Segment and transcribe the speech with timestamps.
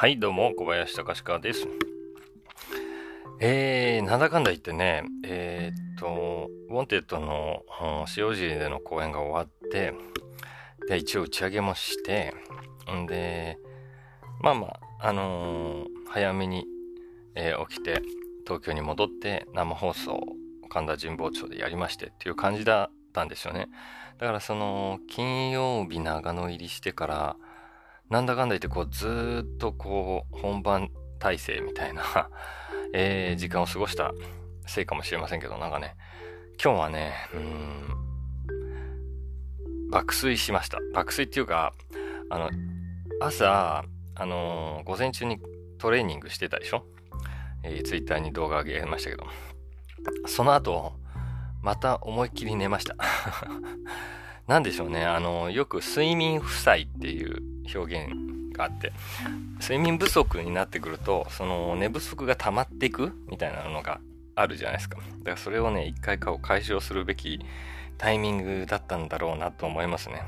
[0.00, 1.68] はい、どうも、小林隆史です。
[3.38, 7.66] えー、なんだかんだ言ってね、えー、っと、ウォンテッドの、
[8.16, 9.92] 塩尻での公演が終わって、
[10.88, 12.32] で、一応打ち上げもして、
[12.90, 13.58] んで、
[14.40, 16.64] まあまあ、あのー早めに、
[17.34, 18.00] えー起きて、
[18.46, 20.18] 東京に戻って生放送
[20.70, 23.68] 神田神保町でやりましてっていう感じだったんですよね。
[24.16, 27.36] だからその、金曜日長野入りしてから、
[28.10, 32.02] なんだかんだ言ってこうずーっとこう本番体制みたいな、
[32.92, 34.12] えー時間を過ごした
[34.66, 35.94] せいかもしれませんけど、なんかね、
[36.62, 37.40] 今日はね、うー
[39.86, 40.78] ん、爆睡しました。
[40.92, 41.72] 爆睡っていうか、
[42.30, 42.50] あの、
[43.20, 43.84] 朝、
[44.16, 45.38] あのー午前中に
[45.78, 46.84] トレーニングしてたでしょ？
[47.62, 49.26] えー、ツイッターに動画上げましたけど、
[50.26, 50.94] その後、
[51.62, 52.96] また思いっきり寝ました。
[54.48, 55.04] なんでしょうね。
[55.04, 57.42] あの、よく睡眠負債っていう
[57.74, 58.92] 表現があって、
[59.60, 64.00] 睡眠不足になってくると、その寝不足が溜まっていくみたいなのが
[64.34, 64.96] あるじゃないですか。
[64.96, 67.40] だからそれをね、一回かを解消するべき
[67.98, 70.22] タイミングだったんだろうなと思いますね。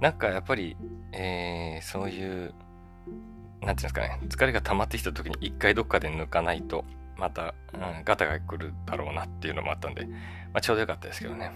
[0.00, 0.76] なんかやっぱり、
[1.12, 2.54] えーそういう、
[3.60, 6.84] なんていうんですかね、疲れが溜まってきた時に一回どっかで抜かないと、
[7.16, 10.14] また、うん、ガタが来るだろうなっていうのもあったんで、ま
[10.54, 11.50] あ、ちょうどよかったですけどね。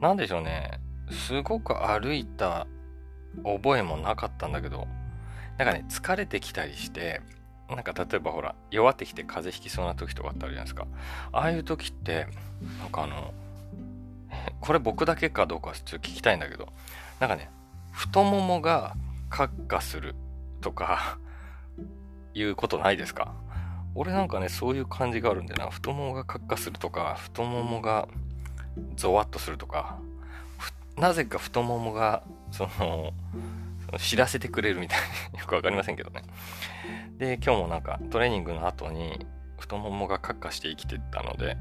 [0.00, 0.80] なんでしょうね。
[1.10, 2.66] すごく歩いた
[3.44, 4.86] 覚えもなかったんだけど、
[5.58, 7.20] なんかね、疲れてきたりして、
[7.68, 10.86] なんか例えばほら、弱ってきて風邪ひきそうな時とかあったじゃないですか。
[11.32, 12.26] ああいう時って、
[12.80, 13.32] なんかあの、
[14.60, 16.68] これ僕だけかどうかちょっと聞きたいんだけど、
[17.20, 17.50] なんかね、
[17.92, 18.94] 太ももが
[19.28, 20.14] カッカする
[20.60, 21.18] とか、
[22.32, 23.34] いうことないですか？
[23.96, 25.70] 俺なんかね、そういう感じがあるんだよな。
[25.70, 28.06] 太ももがカッカするとか、太ももが
[28.94, 30.09] ゾワッとするとか、ふ
[30.96, 33.12] なぜか太ももが、その、
[33.86, 34.98] その知らせてくれるみたい
[35.32, 36.22] な、 よくわかりませんけどね。
[37.18, 39.26] で、今日もなんかトレーニングの後に
[39.58, 41.56] 太ももがカッカして生きてたので、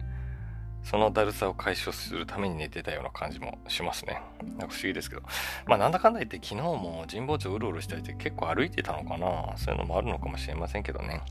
[0.83, 4.21] そのだるさを解消するために寝てたような感じもしますね。
[4.57, 5.23] なんか不思議ですけど。
[5.67, 11.21] まあなんだかんだ言って昨日も神保町うろうろしたりして結構歩いてたのかなそういうのもあるのかもしれませんけどね。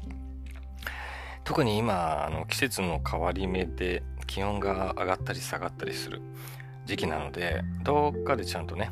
[1.44, 6.21] 特に今、あの季節の変わり目で気温が上がったり下がったりする
[6.88, 8.91] 時期なので、どっかでちゃんとね、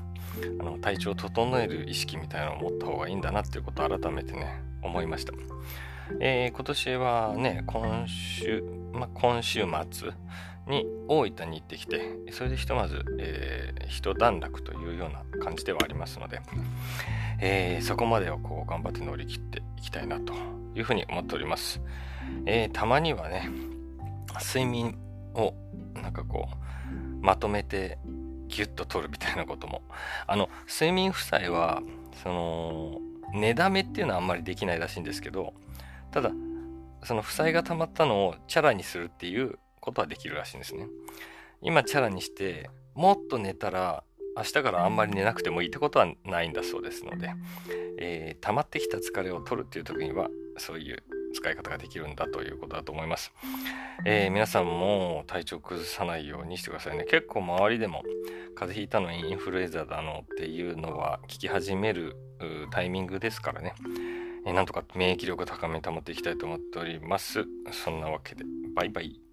[0.60, 5.32] あの体調を整える意識みたいなのを持った方がいいんだなっていうことを改めてね、思いました。
[6.20, 8.62] えー今年はね、今週、
[8.92, 10.10] まあ、今週末
[10.68, 12.02] に大分に行ってきて、
[12.32, 16.42] それでひとまず、えー一段落というような感じではありますので、
[17.40, 20.34] えーそこまでをこう頑張って乗り切っていきたいなと
[20.74, 21.80] いうふうに思っております。
[22.44, 23.48] えーたまにはね、
[24.54, 24.98] 睡眠
[25.34, 25.54] を
[25.94, 26.65] なんかこう、
[27.26, 27.98] まとめて
[28.46, 29.82] ギュッと取るみたいなことも。
[30.28, 31.82] あの、睡眠負債は、
[32.22, 33.00] その、
[33.34, 35.52] 寝だめっていうのはあんまりできないらしいんですけど、
[36.12, 36.30] ただ、
[37.02, 40.86] その負債が溜まったのをチャラにするっていうことはできるらしいんですね。
[41.62, 44.04] 今チャラにして、もっと寝たら、
[44.36, 47.32] 明日からあんまり寝なくてもいいってことはないんだそうですので、
[47.98, 51.02] えー溜まってきた疲れを取るっていう時には、そういう
[51.36, 53.32] 使い方ができるんだということだと思います。
[54.04, 57.04] えー皆さんも体調崩さないようにしてくださいね。
[57.04, 58.02] 結構周りでも
[58.54, 62.16] 風邪ひいたのにインフルエンザだのっていうのは聞き始める
[62.70, 63.74] タイミングですからね。
[64.46, 67.44] えーなんとか免疫力高めに保っていきたいと思っております。
[67.72, 68.44] そんなわけで、
[68.74, 69.25] バイバイ。